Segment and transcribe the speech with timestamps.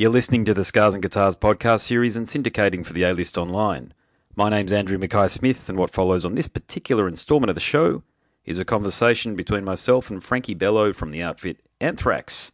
[0.00, 3.36] You're listening to the Scars and Guitars podcast series and syndicating for the A List
[3.36, 3.92] Online.
[4.34, 8.02] My name's Andrew Mackay Smith, and what follows on this particular instalment of the show
[8.46, 12.50] is a conversation between myself and Frankie Bello from the outfit Anthrax.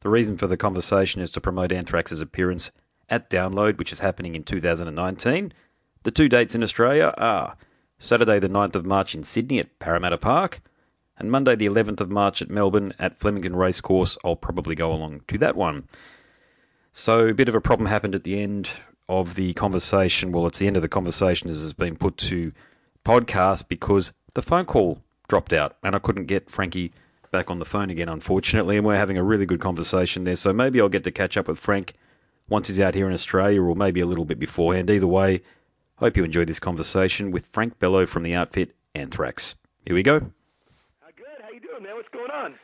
[0.00, 2.70] The reason for the conversation is to promote Anthrax's appearance
[3.10, 5.52] at Download, which is happening in 2019.
[6.04, 7.58] The two dates in Australia are
[7.98, 10.62] Saturday, the 9th of March in Sydney at Parramatta Park,
[11.18, 14.16] and Monday, the 11th of March at Melbourne at Flemington Racecourse.
[14.24, 15.86] I'll probably go along to that one.
[16.98, 18.70] So, a bit of a problem happened at the end
[19.06, 20.32] of the conversation.
[20.32, 22.52] Well, it's the end of the conversation as has been put to
[23.04, 26.94] podcast because the phone call dropped out and I couldn't get Frankie
[27.30, 28.78] back on the phone again, unfortunately.
[28.78, 30.36] And we're having a really good conversation there.
[30.36, 31.92] So maybe I'll get to catch up with Frank
[32.48, 34.88] once he's out here in Australia or maybe a little bit beforehand.
[34.88, 35.42] Either way,
[35.96, 39.54] hope you enjoyed this conversation with Frank Bello from the outfit Anthrax.
[39.84, 40.20] Here we go.
[41.00, 41.42] How good?
[41.42, 41.94] How you doing, man?
[41.94, 42.54] What's going on?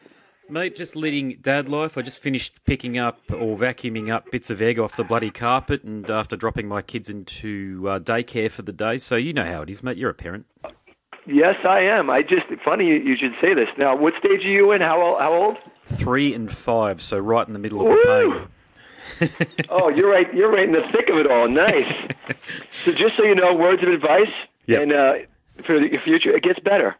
[0.48, 1.96] Mate, just leading dad life.
[1.96, 5.82] I just finished picking up or vacuuming up bits of egg off the bloody carpet,
[5.82, 8.98] and after dropping my kids into uh, daycare for the day.
[8.98, 9.96] So you know how it is, mate.
[9.96, 10.46] You're a parent.
[11.26, 12.10] Yes, I am.
[12.10, 13.68] I just funny you, should say this.
[13.78, 14.80] Now, what stage are you in?
[14.80, 15.20] How old?
[15.20, 15.56] How old?
[15.86, 18.48] Three and five, so right in the middle of the
[19.20, 19.66] pain.
[19.68, 20.32] oh, you're right.
[20.34, 21.48] You're right in the thick of it all.
[21.48, 22.10] Nice.
[22.84, 24.32] so, just so you know, words of advice,
[24.66, 24.80] Yep.
[24.80, 25.12] and uh,
[25.64, 26.96] for the future, it gets better.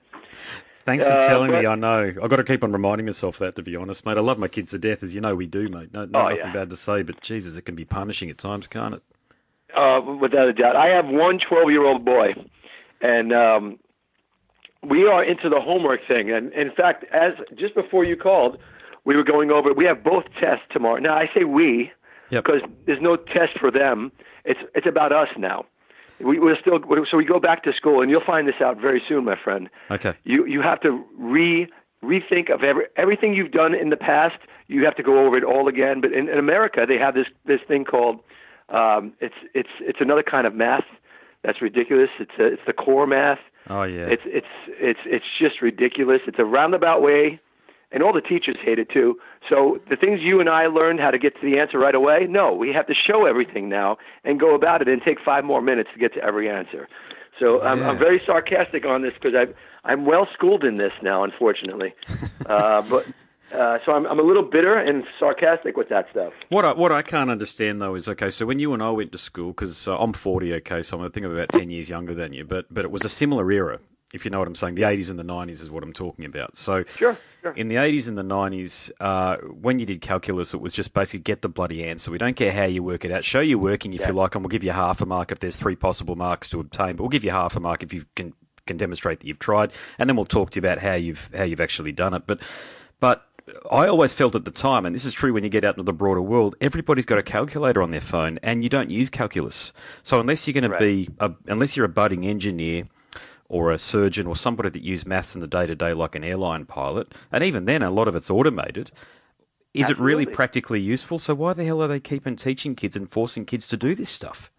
[0.84, 1.66] Thanks for Uh, telling me.
[1.66, 2.12] I know.
[2.22, 4.16] I've got to keep on reminding myself that, to be honest, mate.
[4.16, 5.92] I love my kids to death, as you know we do, mate.
[5.92, 6.52] No, no Oh, nothing yeah.
[6.52, 9.02] bad to say, but Jesus, it can be punishing at times, can't it?
[9.77, 10.77] Uh, without a doubt.
[10.77, 12.34] I have one 12 year old boy,
[13.00, 13.78] and um,
[14.83, 16.30] we are into the homework thing.
[16.30, 18.58] And in fact, as just before you called,
[19.05, 19.72] we were going over.
[19.72, 20.98] We have both tests tomorrow.
[20.98, 21.91] Now I say we
[22.30, 22.44] Yep.
[22.44, 24.11] because there's no test for them.
[24.44, 25.64] It's it's about us now.
[26.20, 26.78] We, we're still
[27.10, 29.68] so we go back to school, and you'll find this out very soon, my friend.
[29.91, 30.14] Okay.
[30.24, 31.68] You you have to re
[32.05, 34.36] rethink of every, everything you've done in the past.
[34.66, 36.00] You have to go over it all again.
[36.00, 38.20] But in, in America, they have this this thing called
[38.68, 40.84] um, it's it's it's another kind of math
[41.42, 42.10] that's ridiculous.
[42.18, 43.38] It's a, it's the core math.
[43.68, 44.06] Oh, yeah.
[44.06, 46.20] It's it's it's it's just ridiculous.
[46.27, 47.40] It's a roundabout way,
[47.92, 49.19] and all the teachers hate it too.
[49.48, 52.27] So the things you and I learned how to get to the answer right away,
[52.29, 55.61] no, we have to show everything now and go about it and take five more
[55.61, 56.89] minutes to get to every answer.
[57.39, 59.55] So I'm, I'm very sarcastic on this because I'm
[59.85, 61.92] I'm well schooled in this now, unfortunately.
[62.47, 63.07] uh, but
[63.53, 66.33] uh, so I'm I'm a little bitter and sarcastic with that stuff.
[66.51, 68.30] What I, what I can't understand though is okay.
[68.30, 71.05] So when you and I went to school, because uh, I'm 40, okay, so I'm
[71.05, 73.51] I think I'm about 10 years younger than you, but but it was a similar
[73.51, 73.80] era,
[74.12, 74.74] if you know what I'm saying.
[74.74, 76.56] The 80s and the 90s is what I'm talking about.
[76.56, 77.52] So Sure, sure.
[77.52, 81.20] in the 80s and the 90s, uh, when you did calculus, it was just basically
[81.20, 82.11] get the bloody answer.
[82.11, 83.24] We don't care how you work it out.
[83.24, 84.08] Show you're working if Yeah.
[84.08, 86.61] you like, and we'll give you half a mark if there's three possible marks to
[86.61, 86.96] obtain.
[86.96, 88.34] But we'll give you half a mark if you can
[88.64, 91.42] can demonstrate that you've tried, and then we'll talk to you about how you've how
[91.42, 92.23] you've actually done it.
[92.29, 92.39] But
[93.00, 93.27] but
[93.73, 95.83] I always felt at the time, and this is true when you get out into
[95.83, 99.73] the broader world, everybody's got a calculator on their phone, and you don't use calculus.
[100.05, 102.84] So unless you're going to be, a, unless you're a budding engineer
[103.52, 106.24] or a surgeon or somebody that use maths in the day to day, like an
[106.24, 108.90] airline pilot, and even then, a lot of it's automated.
[109.74, 111.18] Is it really practically useful?
[111.18, 114.11] So why the hell are they keeping teaching kids and forcing kids to do this
[114.11, 114.51] stuff?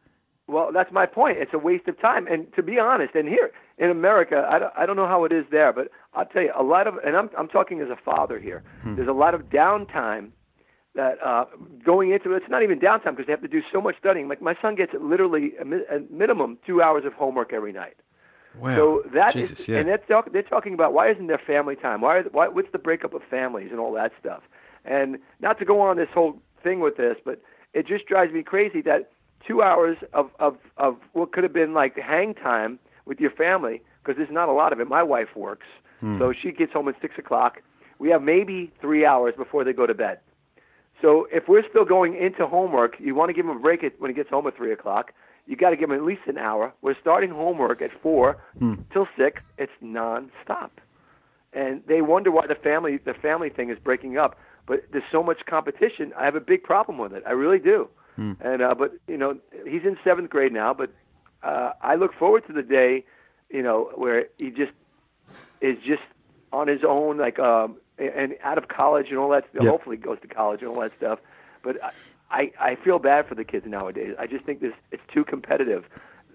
[0.47, 1.37] Well, that's my point.
[1.39, 2.27] It's a waste of time.
[2.27, 5.31] And to be honest, and here in America, I don't, I don't know how it
[5.31, 7.95] is there, but I'll tell you a lot of, and I'm, I'm talking as a
[7.95, 8.63] father here.
[8.83, 10.31] There's a lot of downtime
[10.95, 11.45] that uh,
[11.83, 12.37] going into it.
[12.43, 14.27] it's not even downtime because they have to do so much studying.
[14.27, 17.95] Like my son gets literally a, mi- a minimum two hours of homework every night.
[18.59, 18.75] Wow.
[18.75, 19.79] So that is, Jesus, yeah.
[19.79, 22.01] and that's talk, they're talking about why isn't there family time?
[22.01, 24.43] Why, why what's the breakup of families and all that stuff?
[24.85, 27.41] And not to go on this whole thing with this, but
[27.73, 29.11] it just drives me crazy that
[29.45, 33.81] two hours of of of what could have been like hang time with your family
[34.01, 34.87] because there's not a lot of it.
[34.87, 35.67] My wife works,
[35.99, 36.17] hmm.
[36.17, 37.61] so she gets home at six o'clock.
[37.99, 40.19] We have maybe three hours before they go to bed.
[41.01, 43.99] So if we're still going into homework, you want to give them a break at,
[43.99, 45.13] when he gets home at three o'clock.
[45.45, 46.73] You got to give him at least an hour.
[46.81, 48.37] We're starting homework at four
[48.91, 49.41] till six.
[49.57, 50.69] It's nonstop,
[51.51, 54.37] and they wonder why the family the family thing is breaking up.
[54.65, 56.13] But there's so much competition.
[56.17, 57.23] I have a big problem with it.
[57.27, 57.89] I really do.
[58.39, 60.73] And uh, but you know he's in seventh grade now.
[60.73, 60.91] But
[61.41, 63.03] uh, I look forward to the day,
[63.49, 64.71] you know, where he just
[65.61, 66.03] is just
[66.51, 69.45] on his own, like um, and out of college and all that.
[69.53, 69.63] Yep.
[69.63, 71.19] Hopefully, goes to college and all that stuff.
[71.63, 71.77] But
[72.33, 74.15] I, I feel bad for the kids nowadays.
[74.19, 75.85] I just think this it's too competitive.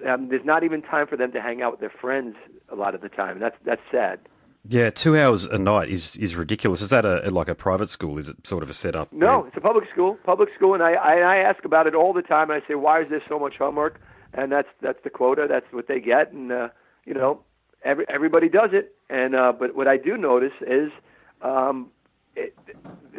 [0.06, 2.36] Um, there's not even time for them to hang out with their friends
[2.68, 3.32] a lot of the time.
[3.32, 4.20] And that's that's sad.
[4.68, 6.82] Yeah, two hours a night is, is ridiculous.
[6.82, 8.18] Is that a like a private school?
[8.18, 9.12] Is it sort of a setup?
[9.12, 10.18] No, it's a public school.
[10.24, 12.50] Public school, and I, I I ask about it all the time.
[12.50, 14.00] And I say, why is there so much homework?
[14.34, 15.46] And that's that's the quota.
[15.48, 16.68] That's what they get, and uh,
[17.06, 17.40] you know,
[17.82, 18.94] every everybody does it.
[19.10, 20.90] And uh, but what I do notice is,
[21.42, 21.90] um,
[22.36, 22.56] it,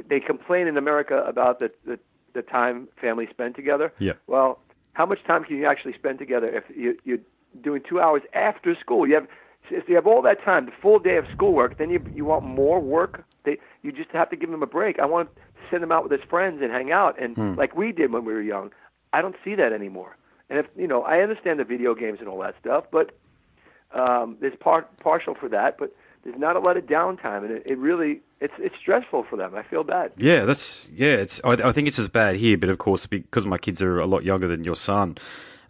[0.08, 2.00] they complain in America about the, the
[2.34, 3.94] the time families spend together.
[4.00, 4.14] Yeah.
[4.28, 4.60] Well,
[4.94, 7.20] how much time can you actually spend together if you, you're
[7.62, 9.08] doing two hours after school?
[9.08, 9.28] You have
[9.72, 12.44] if you have all that time, the full day of schoolwork, then you you want
[12.44, 13.24] more work.
[13.46, 15.00] They you just have to give them a break.
[15.00, 17.54] I want to send them out with his friends and hang out, and Hmm.
[17.56, 18.72] like we did when we were young.
[19.14, 20.16] I don't see that anymore.
[20.50, 23.12] And if you know, I understand the video games and all that stuff, but
[23.94, 27.64] um, there's part partial for that, but there's not a lot of downtime, and it,
[27.66, 29.56] it really it's it's stressful for them.
[29.56, 30.12] I feel bad.
[30.18, 31.14] Yeah, that's yeah.
[31.14, 34.00] It's I, I think it's as bad here, but of course because my kids are
[34.00, 35.18] a lot younger than your son,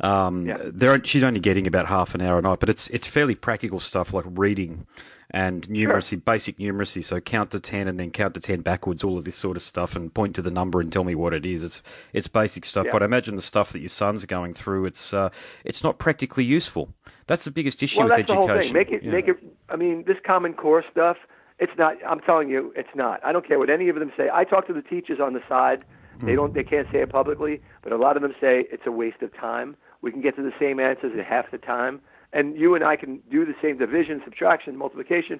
[0.02, 0.58] um, Yeah.
[0.64, 2.60] they're she's only getting about half an hour a night.
[2.60, 4.86] But it's it's fairly practical stuff like reading
[5.32, 7.04] and numeracy, basic numeracy.
[7.04, 9.04] So count to ten and then count to ten backwards.
[9.04, 11.34] All of this sort of stuff, and point to the number and tell me what
[11.34, 11.64] it is.
[11.64, 11.82] It's
[12.14, 12.86] it's basic stuff.
[12.86, 12.92] Yeah.
[12.94, 15.30] But I imagine the stuff that your son's going through, it's uh,
[15.66, 16.94] it's not practically useful.
[17.28, 18.56] That's the biggest issue well, with that's the education.
[18.56, 18.74] whole thing.
[18.74, 19.12] Make it Yeah.
[19.12, 19.38] make it.
[19.70, 21.18] I mean, this Common Core stuff.
[21.60, 21.96] It's not.
[22.08, 23.20] I'm telling you, it's not.
[23.24, 24.30] I don't care what any of them say.
[24.34, 25.84] I talk to the teachers on the side.
[26.20, 26.26] Hmm.
[26.26, 26.54] They don't.
[26.54, 29.36] They can't say it publicly, but a lot of them say it's a waste of
[29.36, 29.76] time.
[30.02, 32.00] We can get to the same answers in half the time,
[32.32, 35.40] and you and I can do the same division, subtraction, multiplication,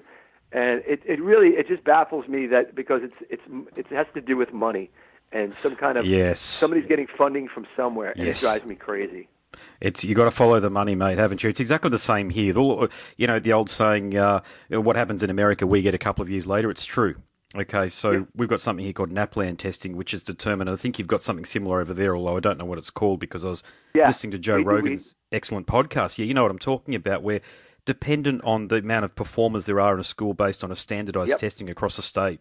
[0.52, 3.42] and it it really it just baffles me that because it's it's
[3.76, 4.90] it has to do with money
[5.32, 6.40] and some kind of Yes.
[6.40, 8.42] somebody's getting funding from somewhere, and Yes.
[8.42, 9.28] it drives me crazy.
[9.80, 11.50] It's you got to follow the money, mate, haven't you?
[11.50, 12.52] It's exactly the same here.
[12.52, 16.22] The you know the old saying, uh, "What happens in America, we get a couple
[16.22, 17.16] of years later." It's true.
[17.56, 18.20] Okay, so Yeah.
[18.36, 20.70] we've got something here called NAPLAN testing, which is determined.
[20.70, 23.18] I think you've got something similar over there, although I don't know what it's called
[23.18, 23.62] because I was
[23.92, 26.16] Yeah, listening to Joe we- we- Rogan's excellent podcast.
[26.18, 27.24] Yeah, you know what I'm talking about.
[27.24, 27.40] Where
[27.86, 31.30] dependent on the amount of performers there are in a school based on a standardized
[31.30, 31.38] Yep.
[31.40, 32.38] testing across the state,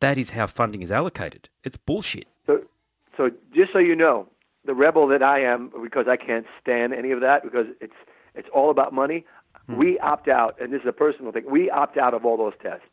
[0.00, 1.50] that is how funding is allocated.
[1.62, 2.26] It's bullshit.
[2.46, 2.62] So,
[3.18, 4.28] so just so you know,
[4.68, 7.94] the rebel that I am, because I can't stand any of that, because it's
[8.34, 9.24] it's all about money.
[9.66, 9.78] Hmm.
[9.78, 11.44] We opt out, and this is a personal thing.
[11.50, 12.84] We opt out of all those tests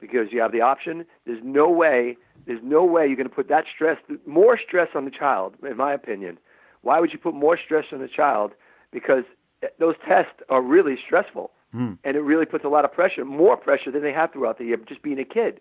[0.00, 1.06] because you have the option.
[1.24, 2.18] There's no way.
[2.46, 3.96] There's no way you're going to put that stress,
[4.26, 6.38] more stress on the child, in my opinion.
[6.82, 8.52] Why would you put more stress on the child?
[8.92, 9.24] Because
[9.62, 11.94] eh, those tests are really stressful, hmm.
[12.04, 14.64] and it really puts a lot of pressure, more pressure than they have throughout the
[14.64, 15.58] year, just being a kid.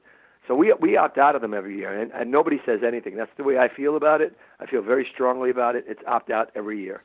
[0.48, 3.16] So we we opt out of them every year, and, and nobody says anything.
[3.16, 4.36] That's the way I feel about it.
[4.60, 5.86] I feel very strongly about it.
[5.88, 7.04] It's opt out every year.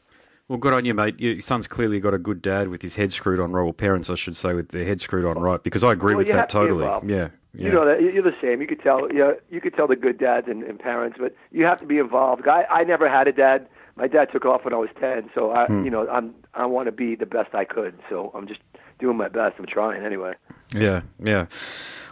[0.49, 1.19] Well, good on you, mate.
[1.19, 4.11] Your son's clearly got a good dad with his head screwed on right, or parents,
[4.11, 5.63] I should say, with their head screwed on right.
[5.63, 6.85] Because I agree Well, with that to totally.
[6.85, 7.67] Yeah, yeah.
[7.67, 8.61] You know that you're the same.
[8.61, 9.13] You could tell.
[9.13, 11.99] Yeah, you could tell the good dads and, and parents, but you have to be
[11.99, 12.47] involved.
[12.49, 13.67] I I never had a dad.
[13.97, 15.85] My dad took off when I was ten, so I Hmm.
[15.85, 17.95] you know I'm I want to be the best I could.
[18.11, 18.61] So I'm just
[18.99, 19.57] doing my best.
[19.59, 20.35] I'm trying anyway.
[20.75, 21.47] Yeah, yeah.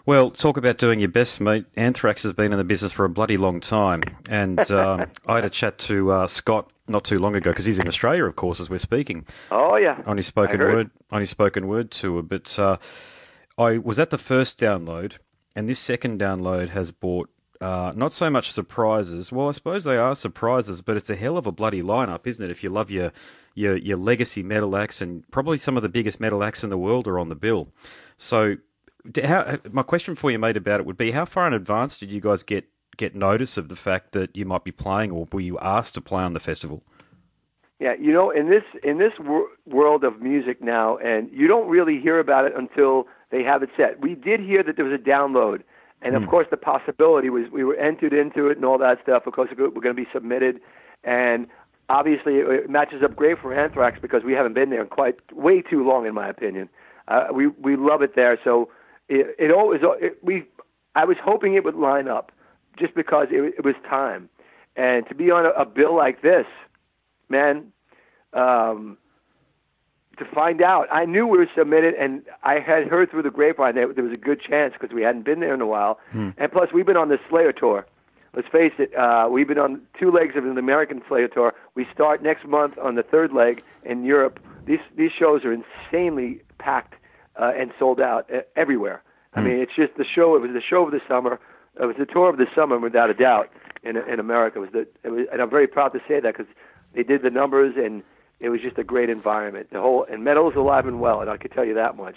[0.06, 1.66] Well, talk about doing your best, mate.
[1.76, 5.44] Anthrax has been in the business for a bloody long time, and um, I had
[5.44, 8.58] a chat to uh, Scott not too long ago because he's in Australia, of course,
[8.60, 10.02] as we're speaking Oh yeah.
[10.06, 12.22] on his spoken word on his spoken word tour.
[12.22, 12.78] But uh,
[13.58, 15.14] I was at the first download,
[15.54, 17.30] and this second download has brought
[17.60, 19.30] uh, not so much surprises.
[19.30, 22.44] Well, I suppose they are surprises, but it's a hell of a bloody lineup, isn't
[22.44, 22.50] it?
[22.50, 23.12] If you love your
[23.54, 26.78] your your legacy metal acts, and probably some of the biggest metal acts in the
[26.78, 27.68] world are on the bill.
[28.16, 28.56] So,
[29.24, 32.10] how, my question for you, mate, about it would be: How far in advance did
[32.10, 35.40] you guys get get notice of the fact that you might be playing, or were
[35.40, 36.82] you asked to play on the festival?
[37.78, 41.68] Yeah, you know, in this in this wor- world of music now, and you don't
[41.68, 44.00] really hear about it until they have it set.
[44.00, 45.62] We did hear that there was a download,
[46.02, 49.26] and of course, the possibility was we were entered into it and all that stuff.
[49.26, 50.60] Of course, we're going to be submitted,
[51.04, 51.46] and
[51.88, 55.16] obviously, it, it matches up great for Anthrax because we haven't been there in quite
[55.34, 56.68] way too long, in my opinion.
[57.08, 58.68] Uh, we we love it there, so
[59.10, 60.44] it, it always it, we.
[60.94, 62.32] I was hoping it would line up,
[62.78, 64.30] just because it, it was time,
[64.76, 66.46] and to be on a, a bill like this
[67.28, 67.72] man,
[68.32, 68.96] um,
[70.18, 70.86] to find out.
[70.92, 74.12] I knew we were submitted, and I had heard through the grapevine that there was
[74.12, 75.98] a good chance because we hadn't been there in a while.
[76.38, 77.86] And plus, we've been on the Slayer tour.
[78.34, 81.52] Let's face it, uh, we've been on two legs of an American Slayer tour.
[81.74, 84.38] We start next month on the third leg in Europe.
[84.66, 86.94] These these shows are insanely packed
[87.36, 89.02] uh, and sold out uh, everywhere.
[89.34, 90.34] I mean, it's just the show.
[90.34, 91.38] It was the show of the summer.
[91.80, 93.48] It was the tour of the summer, without a doubt,
[93.84, 94.58] in in America.
[94.58, 96.52] It was the, it was, and I'm very proud to say that because
[96.94, 98.02] they did the numbers, and
[98.40, 99.68] it was just a great environment.
[99.70, 102.16] The whole and metal is alive and well, and I could tell you that much.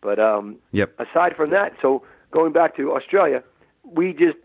[0.00, 1.00] But um, Yep.
[1.00, 3.42] aside from that, so going back to Australia,
[3.84, 4.38] we just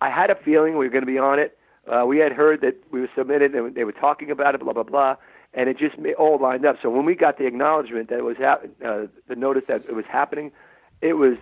[0.00, 1.56] I had a feeling we were going to be on it.
[1.86, 4.72] Uh, we had heard that we were submitted, and they were talking about it, blah
[4.74, 5.16] blah blah,
[5.56, 6.76] and it just all lined up.
[6.82, 9.94] So when we got the acknowledgement that it was hap- uh, the notice that it
[9.94, 10.52] was happening,
[11.00, 11.36] it was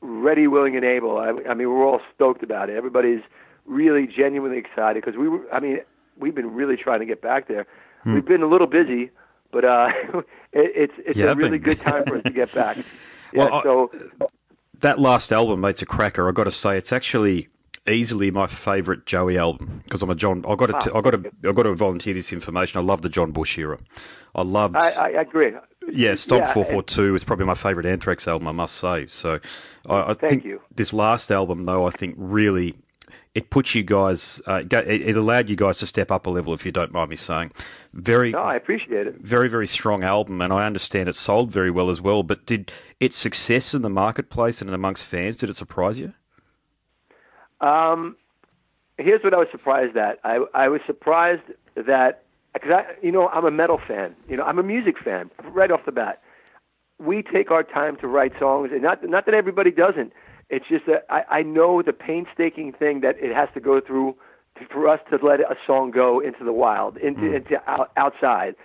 [0.00, 1.18] ready, willing, and able.
[1.18, 2.76] I, I mean, we're all stoked about it.
[2.76, 3.20] Everybody's
[3.66, 5.40] really genuinely excited because we were.
[5.52, 5.80] I mean,
[6.18, 7.66] we've been really trying to get back there.
[8.06, 9.10] We've been a little busy,
[9.52, 12.52] but uh, it, it's it's Yeah, a really been- good time for us to get
[12.52, 12.78] back.
[13.32, 13.90] Yeah, Well, I- so
[14.80, 16.26] that last album, mate's a cracker.
[16.28, 17.48] I've got to say, it's actually
[17.90, 20.44] easily my favourite Joey album because I'm a John.
[20.48, 20.90] I got to.
[20.92, 20.98] Wow.
[20.98, 21.30] I got to.
[21.48, 22.78] I got to volunteer this information.
[22.78, 23.78] I love the John Bush era.
[24.34, 24.76] I loved.
[24.76, 25.52] I, I agree.
[25.92, 28.48] yeah, Stomp yeah, Four Four Two is probably my favourite Anthrax album.
[28.48, 29.06] I must say.
[29.08, 29.40] So,
[29.88, 30.60] I, I Thank think you.
[30.74, 32.76] this last album, though, I think really
[33.34, 34.40] it puts you guys.
[34.46, 37.10] Uh, it, it allowed you guys to step up a level, if you don't mind
[37.10, 37.52] me saying.
[37.92, 39.16] Very, No, I appreciate it.
[39.20, 42.22] very, very strong album, and I understand it sold very well as well.
[42.22, 42.70] But did
[43.00, 46.12] its success in the marketplace and amongst fans did it surprise you?
[47.60, 48.16] Um,
[48.98, 50.18] here's what I was surprised at.
[50.24, 51.42] I I was surprised
[51.74, 52.22] that
[52.54, 54.14] because I you know I'm a metal fan.
[54.28, 56.22] You know I'm a music fan right off the bat.
[56.98, 60.12] We take our time to write songs, and not not that everybody doesn't.
[60.48, 64.16] It's just that I, I know the painstaking thing that it has to go through
[64.58, 68.56] to, for us to let a song go into the wild, into into out, outside.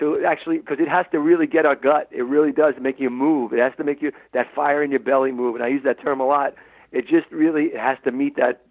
[0.00, 2.08] To actually, because it has to really get our gut.
[2.10, 3.52] It really does make you move.
[3.52, 5.54] It has to make you that fire in your belly move.
[5.54, 6.54] And I use that term a lot.
[6.94, 8.62] It just really has to meet that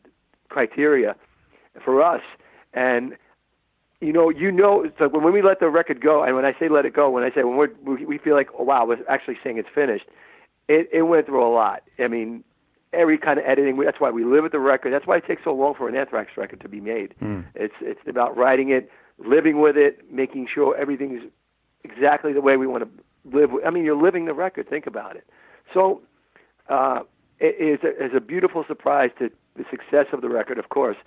[0.49, 1.15] criteria
[1.83, 2.21] for us.
[2.73, 3.17] And
[3.99, 6.53] you know, you know, it's like when, we let the record go, and when I
[6.59, 8.85] say let it go, when I say when we're, we we feel like, oh wow,
[8.85, 10.05] we're actually saying it's finished.
[10.67, 11.83] It it went through a lot.
[11.99, 12.43] I mean,
[12.93, 13.77] every kind of editing.
[13.77, 14.93] That's why we live with the record.
[14.93, 17.13] That's why it takes so long for an Anthrax record to be made.
[17.55, 21.23] It's it's about writing it, living with it, making sure everything's
[21.83, 23.51] exactly the way we want to live.
[23.51, 23.65] With.
[23.65, 24.69] I mean, you're living the record.
[24.69, 25.25] Think about it.
[25.73, 26.01] So
[26.69, 27.01] uh,
[27.39, 30.97] is a, is a beautiful surprise to the success of the record, of course.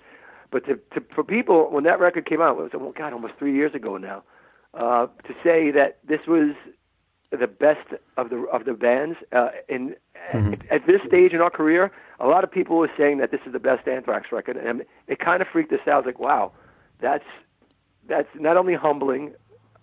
[0.51, 3.33] But to, to for people when that record came out, it was oh God, almost
[3.37, 4.23] three years ago now.
[4.73, 6.55] Uh, to say that this was
[7.31, 9.95] the best of the of the bands uh, in
[10.31, 13.41] at, at this stage in our career, a lot of people were saying that this
[13.45, 15.93] is the best Anthrax record, and it kind of freaked us out.
[15.93, 16.51] I was like, wow,
[17.01, 17.25] that's
[18.07, 19.33] that's not only humbling.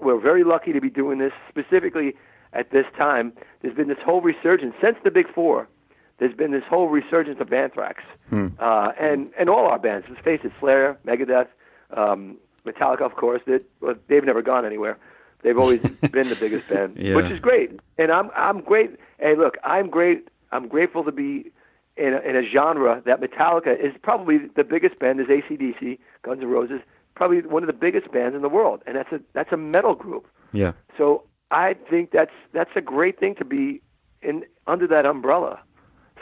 [0.01, 2.15] We're very lucky to be doing this specifically
[2.53, 3.33] at this time.
[3.61, 5.69] There's been this whole resurgence since the Big Four.
[6.19, 8.03] There's been this whole resurgence of Anthrax,
[8.33, 10.07] uh, and and all our bands.
[10.09, 11.49] Let's face it, Slayer, Megadeth,
[11.97, 13.43] um, Metallica, of course.
[13.47, 14.97] That well, they've never gone anywhere.
[15.43, 15.81] They've always
[16.13, 17.17] been the biggest band, Yeah.
[17.17, 17.79] which is great.
[17.99, 18.97] And I'm I'm great.
[19.19, 20.29] Hey, look, I'm great.
[20.53, 21.51] I'm grateful to be
[21.97, 26.41] in a, in a genre that Metallica is probably the biggest band is ACDC, Guns
[26.43, 26.81] N' Roses,
[27.15, 29.95] probably one of the biggest bands in the world, and that's a that's a metal
[29.95, 30.27] group.
[30.53, 30.73] Yeah.
[30.97, 33.83] So I think that's that's a great thing to be
[34.23, 35.59] in under that umbrella.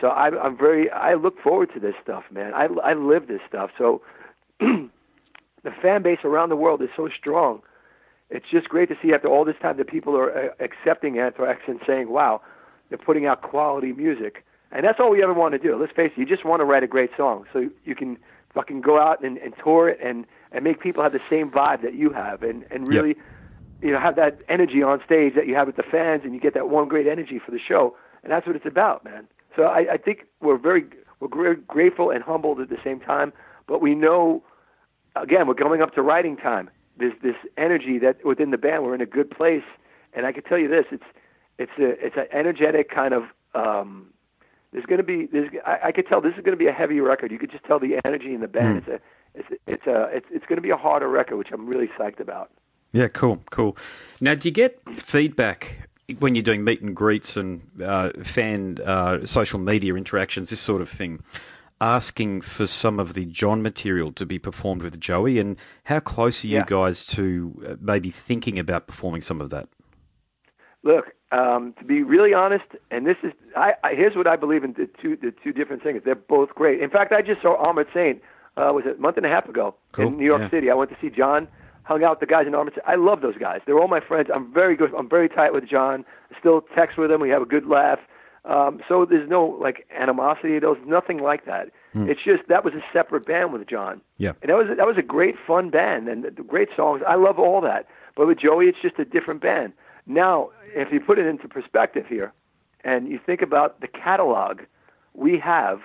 [0.03, 2.53] So I, I'm very I look forward to this stuff, man.
[2.53, 3.71] I I live this stuff.
[3.79, 4.03] So
[4.59, 4.91] the
[5.81, 7.63] fan base around the world is so strong.
[8.29, 11.63] It's just great to see after all this time that people are uh, accepting Anthrax
[11.69, 12.43] and saying, "Wow,
[12.89, 15.77] they're putting out quality music." And that's all we ever want to do.
[15.77, 18.19] Let's face it, you just want to write a great song so you can
[18.55, 21.83] fucking go out and, and tour it and and make people have the same vibe
[21.83, 23.03] that you have and and Yep.
[23.03, 23.17] really
[23.81, 26.41] you know have that energy on stage that you have with the fans and you
[26.41, 29.65] get that one great energy for the show and that's what it's about man so
[29.65, 30.85] i, I think we're very
[31.21, 33.33] we're gra- grateful and humbled at the same time
[33.67, 34.43] but we know
[35.17, 36.71] again we're coming up to writing time.
[36.99, 39.65] There's this energy that within the band we're in a good place.
[40.15, 41.05] And i can tell you this it's
[41.59, 44.09] it's a it's an energetic kind of um
[44.73, 46.73] there's going to be there's I, I could tell this is going to be a
[46.73, 47.31] heavy record.
[47.31, 48.79] You could just tell the energy in the band.
[48.79, 49.01] It's a
[49.35, 52.21] it's it's a it's, it's going to be a harder record which i'm really psyched
[52.21, 52.51] about.
[52.93, 53.75] Yeah, cool, cool.
[54.21, 55.89] Now, do you get feedback
[56.19, 60.83] when you're doing meet and greets and uh, fan uh, social media interactions, this sort
[60.83, 61.23] of thing,
[61.81, 65.39] asking for some of the John material to be performed with Joey?
[65.39, 69.69] And how close are you guys to uh, maybe thinking about performing some of that?
[70.85, 74.65] Look, um, to be really honest, and this is I, I here's what I believe
[74.65, 76.03] in the two the two different things.
[76.05, 76.81] They're both great.
[76.81, 78.21] In fact, I just saw Armored Saint
[78.57, 80.51] uh, was it a month and a half ago Cool, in New York yeah.
[80.51, 80.71] City.
[80.71, 81.49] I went to see John,
[81.85, 82.79] hung out with the guys in Saint.
[82.87, 83.61] I love those guys.
[83.67, 84.29] They're all my friends.
[84.35, 84.93] I'm very good.
[84.97, 86.05] I'm very tight with John.
[86.31, 87.21] I still text with him.
[87.21, 87.99] We have a good laugh.
[88.45, 90.59] Um, so there's no like animosity.
[90.59, 91.71] There's nothing like that.
[92.09, 94.01] It's just that was a separate band with John.
[94.19, 94.33] Yeah.
[94.41, 97.03] And that was that was a great fun band and great songs.
[97.07, 97.87] I love all that.
[98.17, 99.73] But with Joey, it's just a different band.
[100.07, 102.33] Now, if you put it into perspective here,
[102.85, 104.63] and you think about the catalog
[105.15, 105.81] we have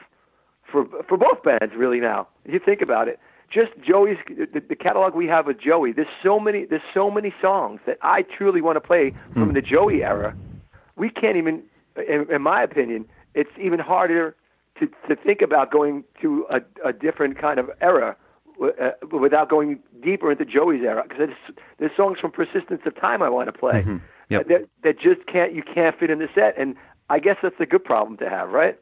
[0.71, 4.75] for for both bands, really now, if you think about it, just Joey's the, the
[4.75, 5.93] catalog we have with Joey.
[5.93, 9.53] There's so many there's so many songs that I truly want to play from hmm.
[9.53, 10.35] the Joey era.
[10.95, 11.63] We can't even,
[11.95, 14.35] in, in my opinion, it's even harder
[14.79, 18.15] to to think about going to a, a different kind of era
[18.61, 21.29] uh, uh without going deeper into Joey's era because
[21.79, 23.97] there's songs from Persistence of Time I want to play mm-hmm.
[24.29, 24.47] Yep.
[24.47, 26.75] that that just can't you can't fit in the set, and
[27.09, 28.77] I guess that's a good problem to have, right?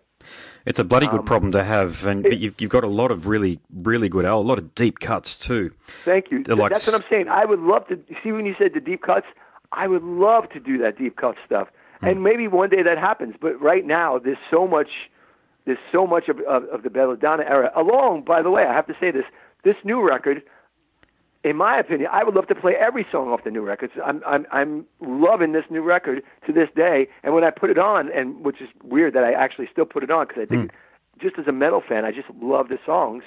[0.65, 3.11] It's a bloody Um, good problem to have, and but you've, you've got a lot
[3.11, 5.71] of really, really good, a lot of deep cuts too.
[6.03, 6.43] Thank you.
[6.43, 7.27] They're like That's what I'm saying.
[7.27, 9.27] I would love to see when you said the deep cuts.
[9.71, 11.67] I would love to do that deep cut stuff,
[11.99, 12.07] Hmm.
[12.07, 13.35] and maybe one day that happens.
[13.39, 14.89] But right now, there's so much
[15.65, 17.71] there's so much of, of, of the Belladonna era.
[17.75, 19.25] Along, by the way, I have to say this:
[19.63, 20.43] this new record,
[21.45, 23.91] in my opinion, I would love to play every song off the new record.
[24.03, 27.07] I'm I'm I'm loving this new record to this day.
[27.23, 30.01] And when I put it on, and which is weird that I actually still put
[30.01, 31.21] it on because I think, mm.
[31.21, 33.23] just as a metal fan, I just love the songs.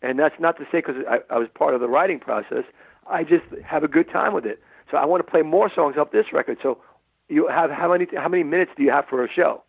[0.00, 2.64] And that's not to say because I, I was part of the writing process.
[3.06, 4.62] I just have a good time with it.
[4.90, 6.56] So I want to play more songs off this record.
[6.62, 6.78] So
[7.28, 9.62] you have how many how many minutes do you have for a show?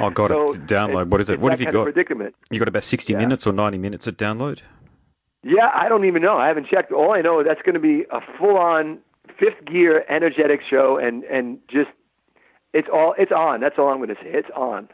[0.00, 1.10] oh God, so download.
[1.10, 1.38] What is it?
[1.38, 1.84] What have you got?
[1.84, 2.34] Predicament.
[2.50, 3.20] You got about sixty yeah.
[3.20, 4.62] minutes or ninety minutes at download?
[5.42, 6.36] Yeah, I don't even know.
[6.36, 6.92] I haven't checked.
[6.92, 8.98] All I know is that's going to be a full-on
[9.38, 11.90] fifth gear energetic show, and and just
[12.72, 13.60] it's all it's on.
[13.60, 14.30] That's all I'm going to say.
[14.30, 14.88] It's on.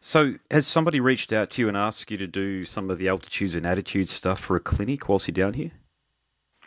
[0.00, 3.08] So, has somebody reached out to you and asked you to do some of the
[3.08, 5.72] altitudes and attitudes stuff for a clinic whilst you're down here?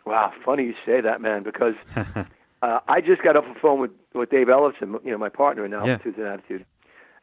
[0.06, 3.92] Wow, funny you say that, man, because uh, I just got off the phone with,
[4.14, 6.26] with Dave Ellefson, you know, my partner in Altitudes yeah.
[6.26, 6.66] and Attitude.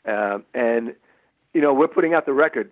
[0.07, 0.95] Uh, and,
[1.53, 2.71] you know, we're putting out the record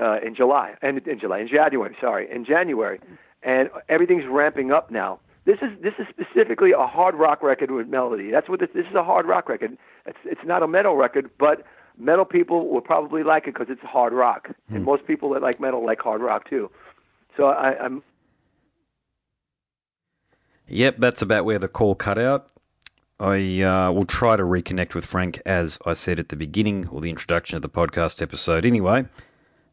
[0.00, 3.00] uh, in July, and in July, in January, sorry, in January.
[3.42, 5.20] And everything's ramping up now.
[5.46, 8.30] This is this is specifically a hard rock record with melody.
[8.30, 9.76] That's what this, this is a hard rock record.
[10.06, 11.64] It's it's not a metal record, but
[11.96, 14.76] metal people will probably like it because it's hard rock, mm.
[14.76, 16.70] and most people that like metal like hard rock too.
[17.36, 18.02] So I, I'm
[20.70, 22.50] Yep, that's about where the call cut out.
[23.18, 27.00] I uh, will try to reconnect with Frank as I said at the beginning or
[27.00, 28.64] the introduction of the podcast episode.
[28.64, 29.06] Anyway,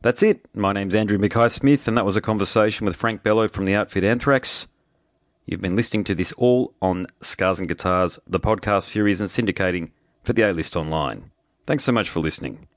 [0.01, 0.45] that's it.
[0.53, 3.75] My name's Andrew Mackay Smith, and that was a conversation with Frank Bello from the
[3.75, 4.67] outfit Anthrax.
[5.45, 9.91] You've been listening to this all on Scars and Guitars, the podcast series and syndicating
[10.23, 11.31] for the A List Online.
[11.65, 12.67] Thanks so much for listening.